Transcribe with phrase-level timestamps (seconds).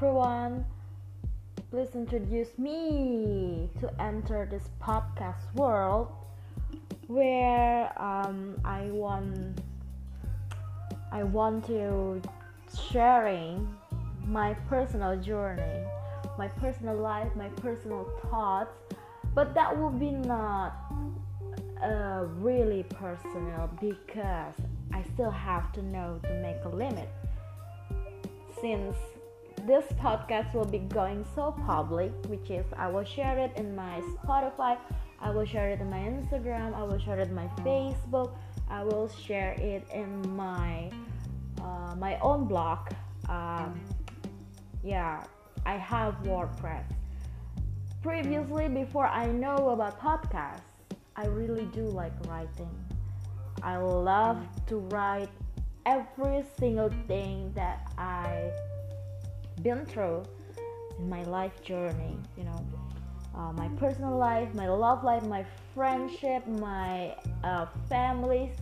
[0.00, 0.64] everyone.
[1.70, 6.08] Please introduce me to enter this podcast world
[7.06, 9.60] where um, I want
[11.12, 12.22] I want to
[12.90, 13.68] sharing
[14.24, 15.84] my personal journey,
[16.38, 18.72] my personal life, my personal thoughts,
[19.34, 20.78] but that will be not
[21.82, 24.54] uh, really personal because
[24.94, 27.10] I still have to know to make a limit.
[28.62, 28.96] Since
[29.70, 34.02] this podcast will be going so public, which is I will share it in my
[34.16, 34.76] Spotify,
[35.20, 38.32] I will share it in my Instagram, I will share it in my Facebook,
[38.68, 40.90] I will share it in my
[41.62, 42.90] uh, my own blog.
[43.28, 43.80] Um,
[44.82, 45.22] yeah,
[45.64, 46.86] I have WordPress.
[48.02, 50.74] Previously, before I know about podcasts,
[51.14, 52.74] I really do like writing.
[53.62, 55.30] I love to write
[55.86, 58.50] every single thing that I
[59.62, 60.22] been through
[60.98, 62.16] in my life journey.
[62.36, 62.66] You know,
[63.34, 65.44] uh, my personal life, my love life, my
[65.74, 68.52] friendship, my uh, families,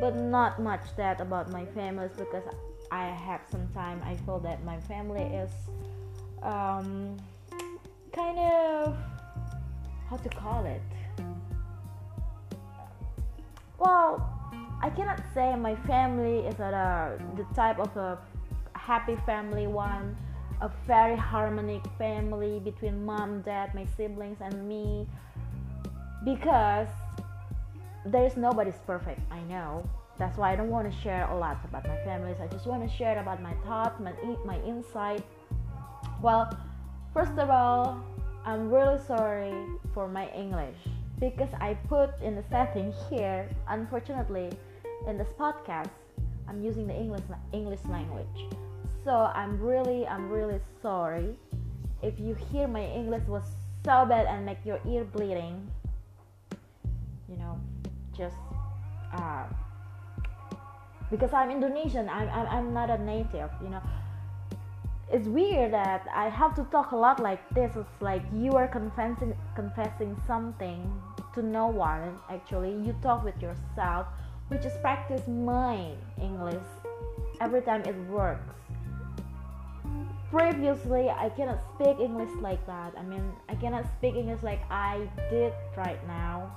[0.00, 2.44] but not much that about my families because
[2.90, 4.00] I have some time.
[4.04, 5.50] I feel that my family is
[6.42, 7.16] um,
[8.12, 8.96] kind of
[10.08, 10.82] how to call it
[13.78, 14.30] well
[14.82, 18.18] i cannot say my family is a, the type of a
[18.74, 20.16] happy family one
[20.64, 25.06] a very harmonic family between mom dad my siblings and me.
[26.24, 26.88] Because
[28.06, 29.86] there's nobody's perfect i know.
[30.18, 32.36] That's why i don't want to share a lot about my families.
[32.40, 34.12] I just want to share about my thoughts my,
[34.44, 35.22] my insight.
[36.22, 36.56] Well
[37.12, 38.02] first of all
[38.46, 39.54] i'm really sorry
[39.94, 40.80] for my english
[41.20, 44.50] because I put in the setting here, unfortunately,
[45.06, 45.90] in this podcast,
[46.48, 48.40] I'm using the English English language.
[49.04, 51.36] So I'm really I'm really sorry
[52.02, 53.44] if you hear my English was
[53.84, 55.70] so bad and make your ear bleeding.
[57.28, 57.60] You know,
[58.16, 58.36] just
[59.12, 59.44] uh,
[61.10, 63.50] because I'm Indonesian, I'm, I'm I'm not a native.
[63.62, 63.82] You know,
[65.12, 67.76] it's weird that I have to talk a lot like this.
[67.76, 70.80] It's like you are confessing confessing something
[71.34, 72.18] to no one.
[72.30, 74.06] Actually, you talk with yourself,
[74.48, 76.64] which is practice my English
[77.40, 78.54] every time it works.
[80.34, 82.92] Previously, I cannot speak English like that.
[82.98, 86.50] I mean, I cannot speak English like I did right now.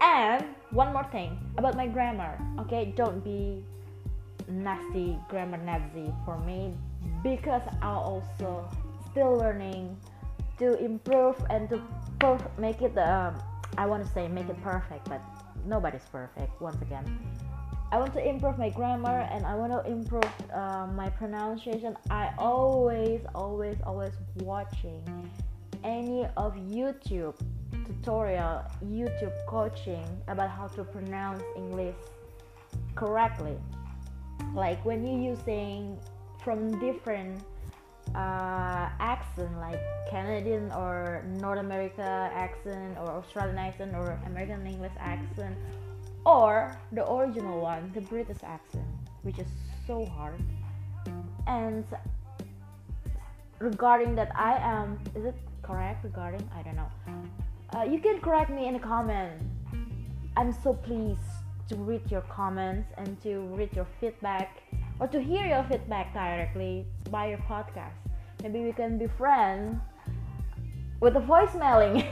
[0.00, 2.38] And one more thing about my grammar.
[2.60, 3.64] Okay, don't be
[4.46, 6.78] nasty grammar Nazi for me
[7.24, 8.70] because I'm also
[9.10, 9.98] still learning
[10.58, 11.82] to improve and to
[12.56, 13.34] make it um,
[13.76, 15.20] I want to say make it perfect but
[15.66, 17.02] nobody's perfect once again
[17.92, 21.94] I want to improve my grammar and I want to improve uh, my pronunciation.
[22.08, 25.04] I always always always watching
[25.84, 27.36] any of YouTube
[27.84, 31.94] tutorial YouTube coaching about how to pronounce English
[32.94, 33.58] correctly.
[34.54, 35.98] Like when you're using
[36.42, 37.42] from different
[38.14, 45.58] uh, accent like Canadian or North America accent or Australian accent or American English accent
[46.24, 48.84] or the original one the British accent
[49.22, 49.46] which is
[49.86, 50.40] so hard
[51.46, 51.84] and
[53.58, 56.90] regarding that I am is it correct regarding I don't know
[57.76, 59.32] uh, you can correct me in the comment
[60.36, 61.20] I'm so pleased
[61.68, 64.62] to read your comments and to read your feedback
[65.00, 67.96] or to hear your feedback directly by your podcast.
[68.42, 69.80] Maybe we can be friends
[71.00, 72.06] with the voicemailing.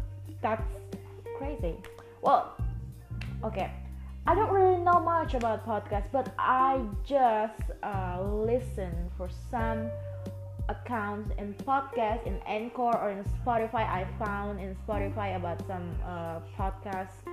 [0.42, 0.62] That's
[1.38, 1.76] crazy.
[2.22, 2.56] Well,
[3.44, 3.70] okay.
[4.26, 9.90] I don't really know much about podcasts, but I just uh, listen for some
[10.68, 13.84] accounts in podcast in Anchor or in Spotify.
[13.88, 17.26] I found in Spotify about some uh, podcasts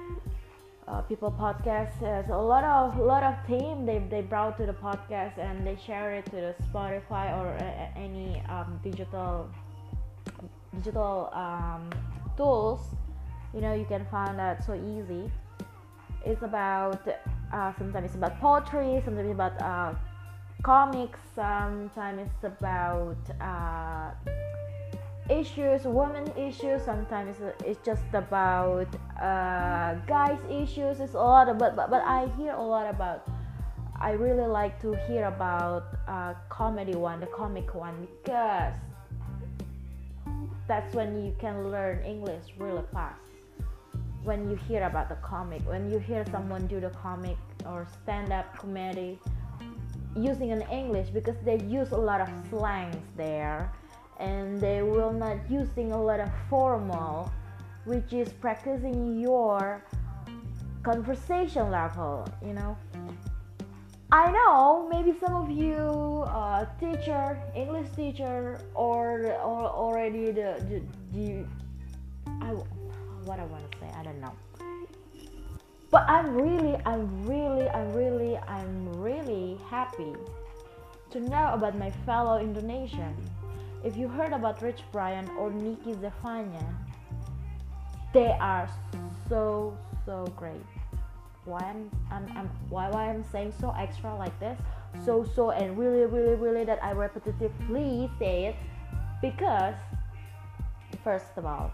[0.89, 4.73] uh, people podcast so a lot of lot of team they, they brought to the
[4.73, 9.47] podcast and they share it to the spotify or uh, any um, digital
[10.75, 11.89] digital um,
[12.35, 12.81] tools
[13.53, 15.31] you know you can find that so easy
[16.25, 17.07] it's about
[17.53, 19.93] uh, sometimes it's about poetry sometimes it's about uh,
[20.63, 24.11] comics sometimes it's about uh,
[25.29, 26.83] issues, women issues.
[26.83, 28.87] Sometimes it's just about
[29.21, 30.99] uh, guys issues.
[30.99, 33.27] It's a lot of, but, but but I hear a lot about.
[34.01, 38.73] I really like to hear about uh, comedy one, the comic one, because
[40.69, 43.28] that's when you can learn English really fast.
[44.23, 48.57] When you hear about the comic, when you hear someone do the comic or stand-up
[48.57, 49.19] comedy,
[50.15, 53.71] using an English because they use a lot of slangs there
[54.19, 57.31] and they will not using a lot of formal
[57.85, 59.83] which is practicing your
[60.83, 62.75] conversation level you know?
[64.11, 70.81] I know maybe some of you uh, teacher English teacher or or already the, the,
[71.13, 71.45] the
[72.41, 72.53] I
[73.39, 74.33] what I want to say I don't know.
[75.91, 80.13] But I'm really I'm really I'm really I'm really happy
[81.11, 83.15] to know about my fellow Indonesian.
[83.83, 86.65] If you heard about Rich Brian or Nikki Zefanya
[88.13, 88.69] they are
[89.27, 90.65] so so great.
[91.45, 94.59] Why I'm, I'm, I'm why, why I'm saying so extra like this?
[95.05, 98.55] So so and really really really that I repetitively say it
[99.21, 99.75] because
[101.03, 101.71] first of all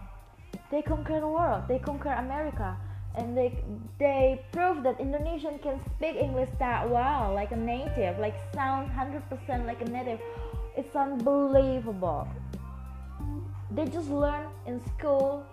[0.70, 1.64] they conquer the world.
[1.68, 2.76] They conquer America.
[3.14, 3.64] And they
[3.98, 9.66] they prove that Indonesian can speak English that well like a native like sound 100%
[9.66, 10.20] like a native.
[10.76, 12.28] It's unbelievable.
[13.70, 15.44] They just learn in school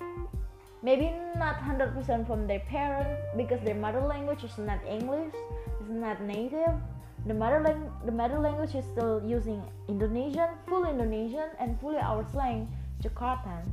[0.83, 5.33] maybe not 100% from their parents because their mother language is not english
[5.83, 6.75] it's not native.
[7.25, 12.25] The mother, lang- the mother language is still using indonesian full indonesian and fully our
[12.31, 12.67] slang
[13.01, 13.67] jakartans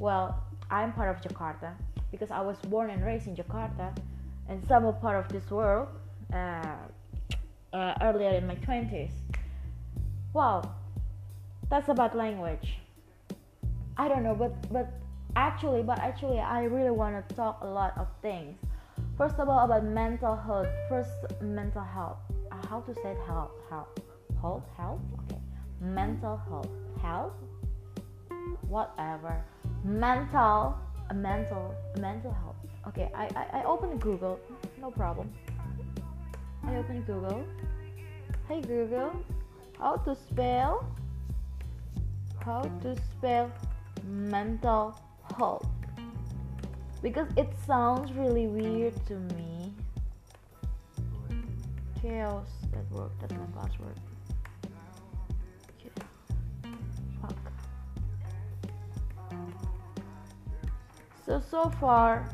[0.00, 1.72] well i'm part of jakarta
[2.10, 3.94] because i was born and raised in jakarta
[4.48, 5.88] and some are part of this world
[6.32, 6.76] uh,
[7.72, 9.10] uh, earlier in my 20s
[10.32, 10.76] well
[11.68, 12.78] that's about language.
[13.96, 14.88] I don't know but but
[15.34, 18.56] actually but actually i really want to talk a lot of things.
[19.18, 21.10] First of all about mental health first
[21.40, 22.18] mental health
[22.52, 23.88] uh, how to say health health
[24.40, 25.00] health health?
[25.24, 25.40] Okay.
[25.80, 26.70] Mental health
[27.02, 27.32] health?
[28.68, 29.42] Whatever
[29.86, 30.76] mental
[31.14, 32.56] mental mental health.
[32.88, 34.40] Okay I, I i open google.
[34.80, 35.32] No problem.
[36.64, 37.44] I open google.
[38.48, 39.12] Hey google.
[39.78, 40.90] How to spell?
[42.44, 43.52] How to spell
[44.04, 44.98] mental
[45.36, 45.68] health?
[47.02, 49.72] Because it sounds really weird to me.
[52.02, 52.48] Chaos.
[52.72, 54.00] That work that's my password
[61.26, 62.28] so so far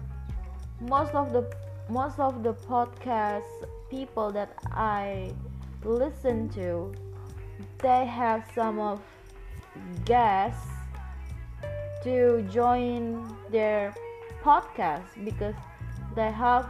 [0.80, 1.42] most of the
[1.88, 5.32] most of the podcast people that i
[5.84, 6.92] listen to
[7.82, 9.00] they have some of
[10.04, 10.68] guests
[12.02, 13.94] to join their
[14.42, 15.54] podcast because
[16.16, 16.68] they have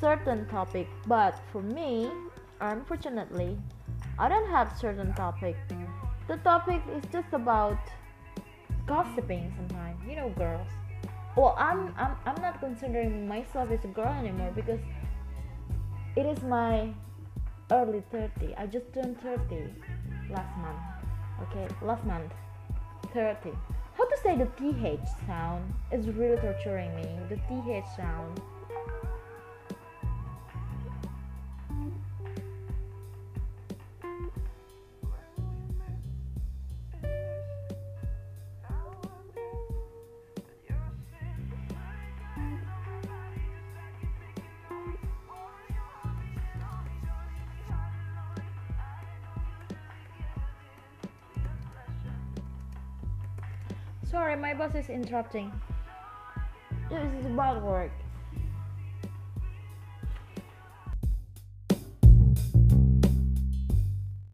[0.00, 0.86] certain topic.
[1.06, 2.10] But for me
[2.60, 3.58] unfortunately
[4.18, 5.56] i don't have certain topic.
[6.28, 7.78] The topic is just about
[8.86, 10.68] gossiping sometimes you know girls
[11.36, 14.80] well i'm i'm, I'm not considering myself as a girl anymore because
[16.16, 16.92] it is my
[17.70, 19.68] early 30 i just turned 30
[20.30, 20.96] last month
[21.42, 21.68] okay?
[21.82, 22.32] Last month
[23.12, 23.50] 30
[23.96, 27.08] how to say the th sound is really torturing me.
[27.30, 28.42] The th sound
[54.10, 55.50] Sorry, my boss is interrupting.
[56.88, 57.90] This is about work.